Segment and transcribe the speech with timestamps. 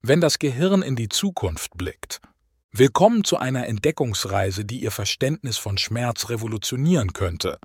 [0.00, 2.20] Wenn das Gehirn in die Zukunft blickt.
[2.70, 7.58] Willkommen zu einer Entdeckungsreise, die Ihr Verständnis von Schmerz revolutionieren könnte.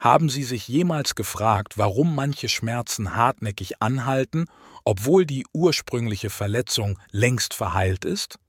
[0.00, 4.46] Haben Sie sich jemals gefragt, warum manche Schmerzen hartnäckig anhalten,
[4.84, 8.40] obwohl die ursprüngliche Verletzung längst verheilt ist?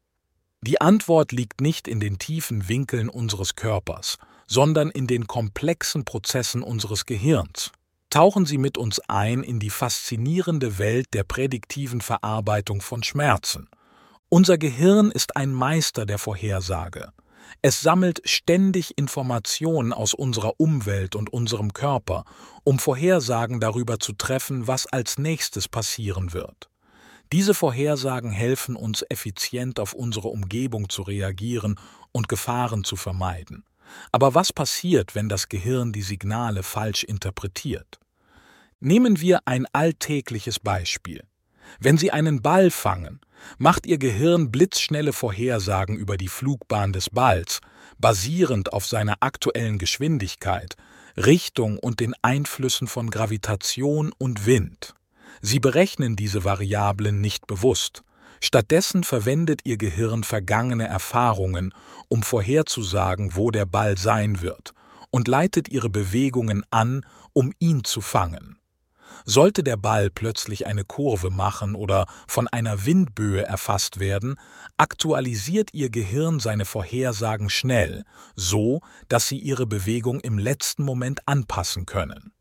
[0.61, 4.17] Die Antwort liegt nicht in den tiefen Winkeln unseres Körpers,
[4.47, 7.71] sondern in den komplexen Prozessen unseres Gehirns.
[8.11, 13.69] Tauchen Sie mit uns ein in die faszinierende Welt der prädiktiven Verarbeitung von Schmerzen.
[14.27, 17.13] Unser Gehirn ist ein Meister der Vorhersage.
[17.61, 22.25] Es sammelt ständig Informationen aus unserer Umwelt und unserem Körper,
[22.66, 26.69] um Vorhersagen darüber zu treffen, was als nächstes passieren wird.
[27.31, 31.80] Diese Vorhersagen helfen uns effizient auf unsere Umgebung zu reagieren
[32.11, 33.63] und Gefahren zu vermeiden.
[34.11, 38.00] Aber was passiert, wenn das Gehirn die Signale falsch interpretiert?
[38.84, 41.22] Nehmen wir ein alltägliches Beispiel.
[41.80, 43.22] Wenn Sie einen Ball fangen,
[43.59, 47.61] macht Ihr Gehirn blitzschnelle Vorhersagen über die Flugbahn des Balls,
[48.00, 50.78] basierend auf seiner aktuellen Geschwindigkeit,
[51.16, 54.95] Richtung und den Einflüssen von Gravitation und Wind.
[55.42, 58.02] Sie berechnen diese Variablen nicht bewusst.
[58.42, 61.72] Stattdessen verwendet Ihr Gehirn vergangene Erfahrungen,
[62.08, 64.73] um vorherzusagen, wo der Ball sein wird,
[65.11, 68.58] und leitet Ihre Bewegungen an, um ihn zu fangen.
[69.26, 74.36] Sollte der Ball plötzlich eine Kurve machen oder von einer Windböe erfasst werden,
[74.78, 78.04] aktualisiert Ihr Gehirn seine Vorhersagen schnell,
[78.36, 82.32] so dass Sie Ihre Bewegung im letzten Moment anpassen können.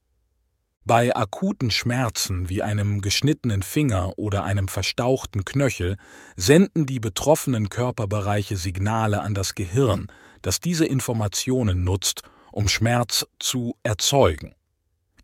[0.87, 5.97] Bei akuten Schmerzen wie einem geschnittenen Finger oder einem verstauchten Knöchel
[6.37, 10.07] senden die betroffenen Körperbereiche Signale an das Gehirn,
[10.43, 14.55] das diese Informationen nutzt, um Schmerz zu erzeugen.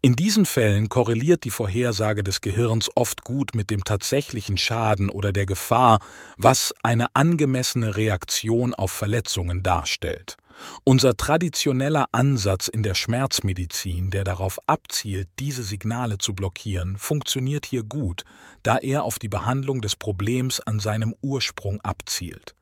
[0.07, 5.33] In diesen Fällen korreliert die Vorhersage des Gehirns oft gut mit dem tatsächlichen Schaden oder
[5.33, 5.99] der Gefahr,
[6.37, 10.37] was eine angemessene Reaktion auf Verletzungen darstellt.
[10.84, 17.83] Unser traditioneller Ansatz in der Schmerzmedizin, der darauf abzielt, diese Signale zu blockieren, funktioniert hier
[17.83, 18.23] gut,
[18.62, 22.55] da er auf die Behandlung des Problems an seinem Ursprung abzielt.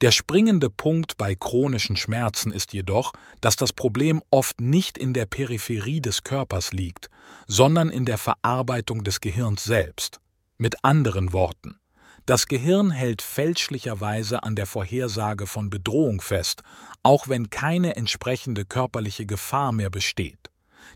[0.00, 5.26] Der springende Punkt bei chronischen Schmerzen ist jedoch, dass das Problem oft nicht in der
[5.26, 7.10] Peripherie des Körpers liegt,
[7.48, 10.20] sondern in der Verarbeitung des Gehirns selbst.
[10.56, 11.80] Mit anderen Worten,
[12.28, 16.62] das Gehirn hält fälschlicherweise an der Vorhersage von Bedrohung fest,
[17.02, 20.47] auch wenn keine entsprechende körperliche Gefahr mehr besteht.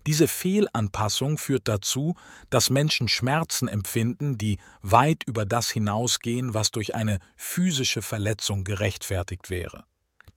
[0.07, 2.15] Diese Fehlanpassung führt dazu,
[2.51, 9.51] dass Menschen Schmerzen empfinden, die weit über das hinausgehen, was durch eine physische Verletzung gerechtfertigt
[9.51, 9.85] wäre.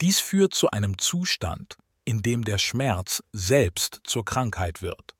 [0.01, 5.15] Dies führt zu einem Zustand, in dem der Schmerz selbst zur Krankheit wird.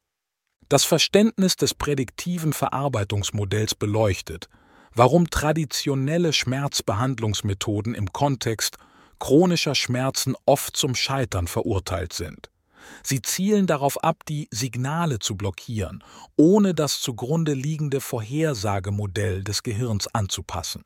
[0.70, 4.50] Das Verständnis des prädiktiven Verarbeitungsmodells beleuchtet,
[4.94, 8.78] warum traditionelle Schmerzbehandlungsmethoden im Kontext
[9.20, 12.50] chronischer Schmerzen oft zum Scheitern verurteilt sind.
[13.04, 16.04] Sie zielen darauf ab, die Signale zu blockieren,
[16.36, 20.84] ohne das zugrunde liegende Vorhersagemodell des Gehirns anzupassen.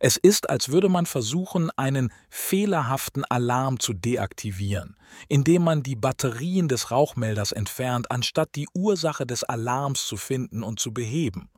[0.00, 4.96] Es ist, als würde man versuchen, einen fehlerhaften Alarm zu deaktivieren,
[5.28, 10.78] indem man die Batterien des Rauchmelders entfernt, anstatt die Ursache des Alarms zu finden und
[10.80, 11.50] zu beheben.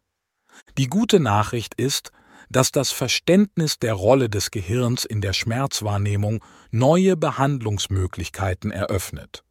[0.78, 2.12] Die gute Nachricht ist,
[2.50, 9.44] dass das Verständnis der Rolle des Gehirns in der Schmerzwahrnehmung neue Behandlungsmöglichkeiten eröffnet.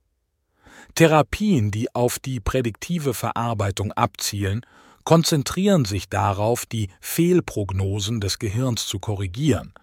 [0.95, 4.65] Therapien, die auf die prädiktive Verarbeitung abzielen,
[5.03, 9.73] konzentrieren sich darauf, die Fehlprognosen des Gehirns zu korrigieren,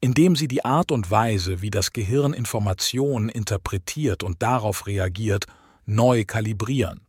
[0.00, 5.46] indem sie die Art und Weise, wie das Gehirn Informationen interpretiert und darauf reagiert,
[5.86, 7.00] neu kalibrieren.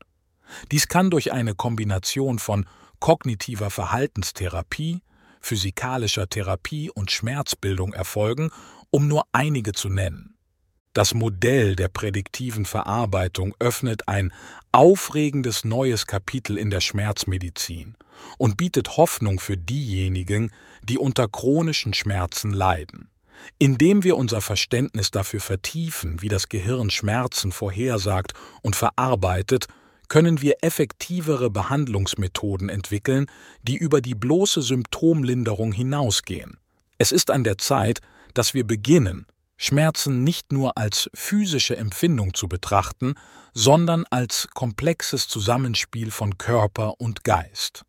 [0.72, 2.66] Dies kann durch eine Kombination von
[3.00, 5.02] kognitiver Verhaltenstherapie,
[5.42, 8.50] physikalischer Therapie und Schmerzbildung erfolgen,
[8.90, 10.37] um nur einige zu nennen.
[10.98, 14.34] Das Modell der prädiktiven Verarbeitung öffnet ein
[14.72, 17.96] aufregendes neues Kapitel in der Schmerzmedizin
[18.40, 20.50] und bietet Hoffnung für diejenigen,
[20.82, 23.12] die unter chronischen Schmerzen leiden.
[23.60, 28.34] Indem wir unser Verständnis dafür vertiefen, wie das Gehirn Schmerzen vorhersagt
[28.64, 29.68] und verarbeitet,
[30.08, 33.28] können wir effektivere Behandlungsmethoden entwickeln,
[33.62, 36.58] die über die bloße Symptomlinderung hinausgehen.
[36.98, 38.00] Es ist an der Zeit,
[38.34, 39.28] dass wir beginnen,
[39.58, 43.16] Schmerzen nicht nur als physische Empfindung zu betrachten,
[43.54, 47.84] sondern als komplexes Zusammenspiel von Körper und Geist.